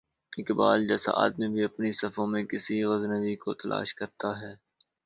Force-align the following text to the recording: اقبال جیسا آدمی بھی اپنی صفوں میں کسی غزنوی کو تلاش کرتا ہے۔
اقبال 0.33 0.87
جیسا 0.87 1.11
آدمی 1.15 1.47
بھی 1.47 1.63
اپنی 1.63 1.91
صفوں 1.91 2.27
میں 2.27 2.43
کسی 2.43 2.83
غزنوی 2.83 3.35
کو 3.35 3.53
تلاش 3.53 3.93
کرتا 3.95 4.29
ہے۔ 4.41 4.53